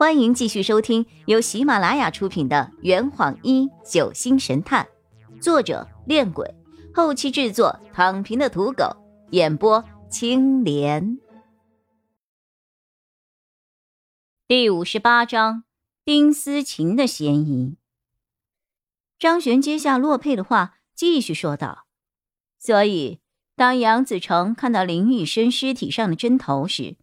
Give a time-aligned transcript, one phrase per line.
[0.00, 4.88] 欢迎继续收听由喜马拉雅出品的《圆谎一九星神探》，
[5.42, 6.54] 作者：恋鬼，
[6.94, 8.96] 后期制作：躺平的土狗，
[9.32, 11.18] 演播：青莲。
[14.48, 15.64] 第五十八章：
[16.02, 17.76] 丁思琴的嫌疑。
[19.18, 21.84] 张璇接下洛佩的话，继续说道
[22.58, 23.20] ：“所以，
[23.54, 26.96] 当杨子成看到林玉生尸体上的针头时，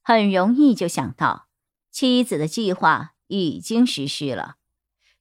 [0.00, 1.48] 很容易就想到。”
[1.94, 4.56] 妻子的计划已经实施了。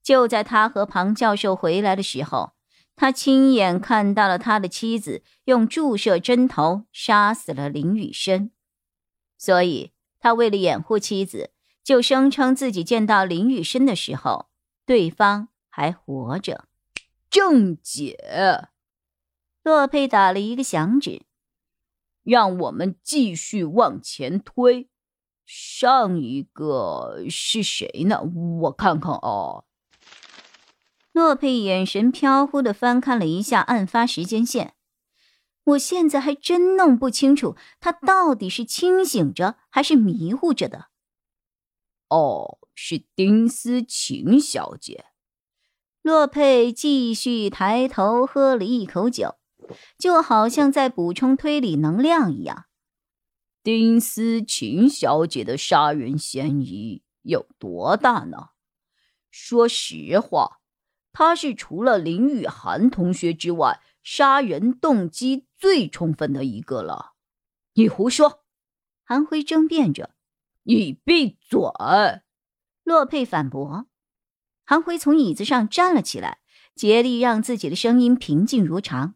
[0.02, 2.54] 就在他和庞教授回来的时候，
[2.96, 8.50] 他亲眼看到了他的妻子用注射针头杀死了林雨生。
[9.38, 11.52] 所以，他为了掩护妻子，
[11.84, 14.48] 就声称自己见到林雨生的时候，
[14.84, 16.66] 对方还活着。
[17.30, 18.18] 郑姐，
[19.62, 21.22] 洛佩打了一个响指，
[22.24, 24.90] 让我们继续往前推。
[25.46, 28.22] 上一个是谁呢？
[28.62, 29.64] 我看看啊。
[31.12, 34.74] 洛佩眼神飘忽的翻看了一下案发时间线，
[35.66, 40.88] 我现在还真弄不清楚他到底是清醒着还是迷糊着的。
[42.10, 45.06] 哦，是丁思琴小姐。
[46.02, 49.36] 洛佩继续抬头喝了一口酒，
[49.98, 52.66] 就好像在补充推理能量一样。
[53.64, 58.50] 丁思琴小姐的杀人嫌疑有多大呢？
[59.32, 60.60] 说实话，
[61.14, 67.14] 她是除了林雨涵同学之外，杀人动机最充分的一个了。
[67.76, 68.44] 你胡说！
[69.06, 70.14] 韩辉争辩着。
[70.64, 71.60] 你闭嘴！
[72.84, 73.88] 洛佩反驳。
[74.66, 76.40] 韩辉从椅子上站了起来，
[76.76, 79.16] 竭力让自己的声音平静如常。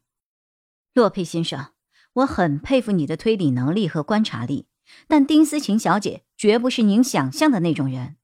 [0.93, 1.73] 洛佩先生。
[2.17, 4.65] 我很佩服你的推理能力和观察力，
[5.07, 8.15] 但丁思琴小姐绝不是您想象的那种人。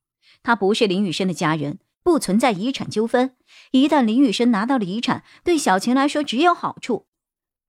[0.42, 3.36] 她不是林雨生的家人，不存在遗产纠纷。
[3.72, 7.06] 一旦林雨生拿到了遗产，对小琴来说只有好处。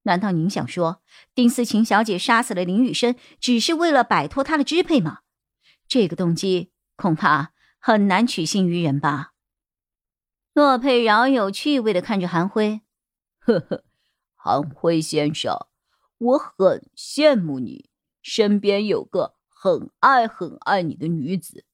[0.05, 1.02] 难道您想说，
[1.34, 5.20] 丁思琴小姐杀死了林雨生，只是为了摆脱他的支配吗？
[5.86, 9.33] 这个动机恐怕很难取信于人吧？
[10.55, 12.80] 洛佩饶有趣味的看着韩辉，
[13.40, 13.84] 呵呵，
[14.34, 15.67] 韩辉先生。
[16.19, 17.91] 我很羡慕你
[18.23, 21.64] 身边有个很爱很爱你的女子，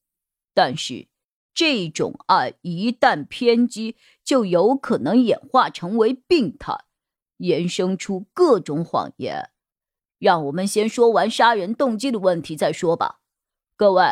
[0.55, 1.09] 但是
[1.53, 6.85] 这种爱一旦偏激，就有可能演化成为病态，
[7.39, 9.51] 衍生出各种谎言。
[10.19, 13.21] 让我们先说完杀人动机的问题再说吧。
[13.77, 14.03] 各位，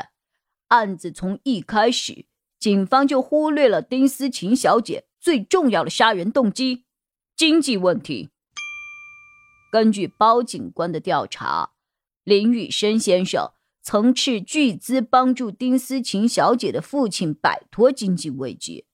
[0.69, 2.27] 案子从一开始，
[2.59, 6.85] 警方就忽略了丁思琴小姐最重要的杀人动机——
[7.37, 8.31] 经济问题。
[9.71, 11.73] 根据包警官的调查，
[12.25, 13.53] 林雨生先生
[13.83, 18.87] 曾斥巨资帮助丁思琴小姐的父亲摆脱经济危机，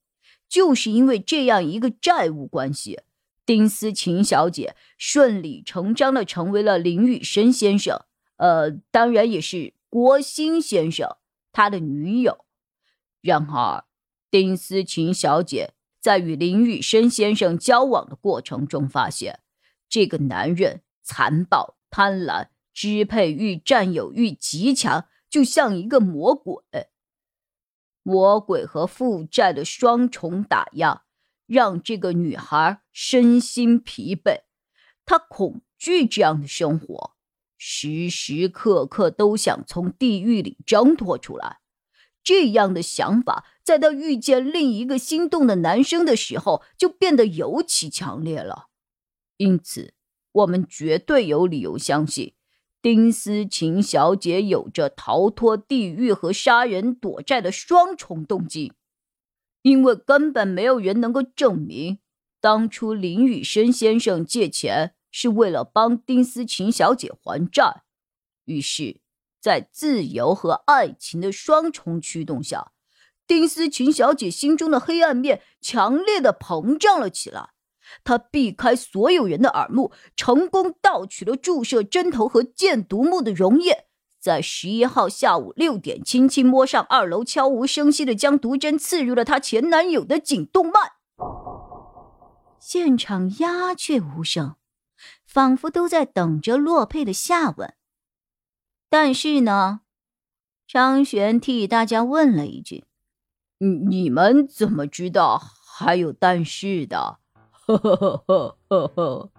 [0.48, 3.00] 就是因为这样一个债务关系，
[3.46, 8.04] 丁思琴小姐顺理成章的成为了林雨生先生，
[8.36, 11.16] 呃，当然也是郭鑫先生
[11.52, 12.44] 他的女友。
[13.20, 13.84] 然而，
[14.30, 19.40] 丁思琴小姐在与林雨生先生交往的过程中发现。
[19.94, 26.64] 这个男人残暴、贪婪、支配欲、占有欲极强，就像一个魔鬼。
[28.02, 31.04] 魔鬼和负债的双重打压，
[31.46, 34.40] 让这个女孩身心疲惫。
[35.06, 37.14] 她恐惧这样的生活，
[37.56, 41.58] 时时刻刻都想从地狱里挣脱出来。
[42.24, 48.70] 这样的想法，在她遇见另一个心动的男生的时候，就变得尤其强烈了。
[49.36, 49.94] 因此，
[50.32, 52.34] 我们绝对有理由相信，
[52.80, 58.72] 丁思琴小姐有着逃脱地狱和杀人躲债的双重动机。
[59.62, 61.98] 因为根本没有人能够证明，
[62.40, 67.82] 当初林雨生先生借钱是为了帮丁思琴小姐还债。
[68.44, 69.00] 于是，
[69.40, 72.72] 在自由和爱情的双重驱动下，
[73.26, 77.54] 丁思琴小姐心中的黑暗面强烈的膨胀了起来。
[78.02, 83.86] 他避开所有人的耳目，成功盗取了注射针头和箭毒木的溶液，
[84.18, 90.72] 在十一号下午六点，轻轻摸上二楼，悄无声息的将毒针刺入了她前男友的颈动脉。
[92.58, 94.56] 现场鸦雀无声，
[95.26, 97.74] 仿佛都在等着洛佩的下文。
[98.88, 99.80] 但是呢，
[100.66, 102.84] 张璇替大家问了一句
[103.58, 107.18] ：“你你们怎么知道还有但是的？”
[107.66, 109.30] 呵呵呵呵呵呵，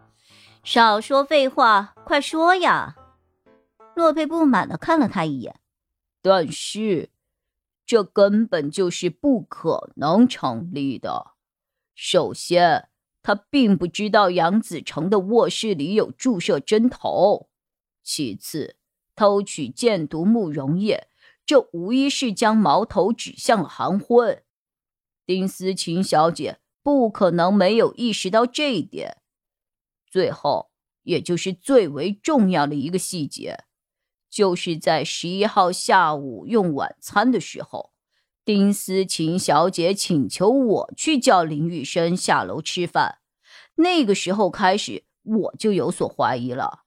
[0.63, 2.95] 少说废话，快说呀！
[3.95, 5.59] 洛佩不满的看了他一眼。
[6.21, 7.11] 但是，
[7.85, 11.33] 这根本就是不可能成立的。
[11.93, 12.89] 首先，
[13.21, 17.49] 他并不知道杨子成的卧室里有注射针头；
[18.01, 18.75] 其次，
[19.15, 21.07] 偷取箭毒慕容液，
[21.45, 24.43] 这无疑是将矛头指向了韩辉。
[25.27, 29.17] 丁思琴小姐不可能没有意识到这一点。
[30.07, 30.69] 最后，
[31.01, 33.63] 也就是最为重要的一个细节。
[34.29, 37.91] 就是在十一号下午用晚餐的时候，
[38.43, 43.17] 丁思琴小姐请求我去叫林雨生下楼吃饭。
[43.77, 46.81] 那个时候开始，我就有所怀疑了。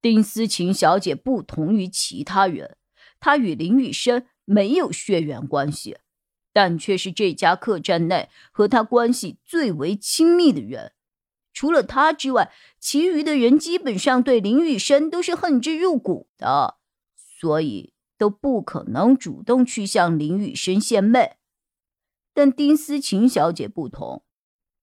[0.00, 2.78] 丁思琴小姐不同于其他人，
[3.20, 5.98] 她与林雨生没有血缘关系，
[6.52, 10.92] 但却是这家客栈内和他关系最为亲密的人。
[11.54, 12.50] 除了他之外，
[12.80, 16.78] 其余的人基本上对林雨生都是恨之入骨的，
[17.16, 21.36] 所以都不可能主动去向林雨生献媚。
[22.34, 24.24] 但丁思琴小姐不同，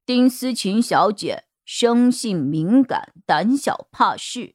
[0.05, 4.53] 丁思琴小姐生性敏感、胆小怕事，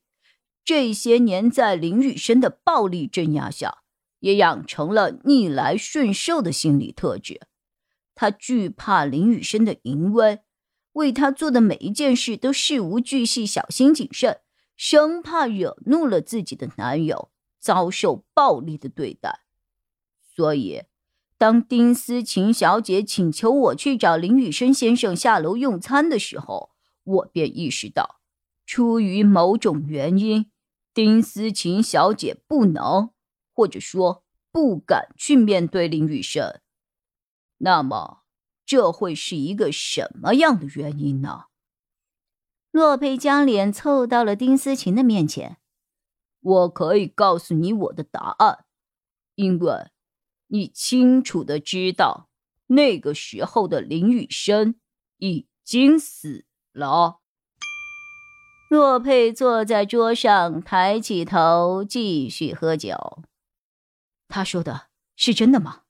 [0.64, 3.78] 这些年在林雨生的暴力镇压下，
[4.24, 7.42] 也养成了逆来顺受的心理特质。
[8.14, 10.40] 她惧怕林雨生的淫威。
[10.94, 14.38] 为他做的每一件事都事无巨细、小心谨慎，
[14.76, 19.40] 生怕惹怒了自己的男友，遭受暴力的对待。
[20.36, 20.82] 所以，
[21.36, 26.70] 当丁思琴小姐请求我去找林雨生先生下楼用餐的时候，
[27.02, 28.20] 我便意识到，
[28.64, 30.48] 出于某种原因，
[30.94, 33.10] 丁思琴小姐不能，
[33.54, 36.60] 或者说不敢去面对林雨生。
[37.58, 38.20] 那么。
[38.66, 41.48] 这会是一个什么样的原因呢？
[42.70, 45.58] 洛佩将脸凑到了丁思琴的面前。
[46.40, 48.64] 我可以告诉你我的答案，
[49.34, 49.90] 因为
[50.46, 52.30] 你清楚的知道，
[52.68, 54.76] 那个时候的林雨生
[55.18, 57.20] 已经死了。
[58.70, 63.22] 洛佩坐在桌上，抬起头继续喝酒。
[64.28, 65.84] 他说的是真的吗？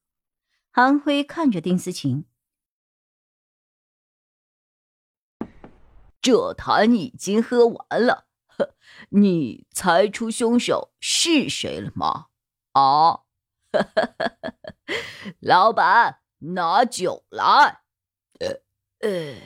[0.70, 2.26] 韩辉看着丁思琴。
[6.20, 8.74] 这坛已经喝完了，呵
[9.10, 12.28] 你猜出凶手是谁了吗？
[12.72, 13.24] 啊，
[15.40, 17.82] 老板，拿酒来。
[18.40, 18.62] 呃
[19.00, 19.36] 呃，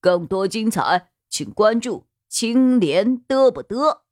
[0.00, 4.02] 更多精彩，请关注青莲嘚不嘚。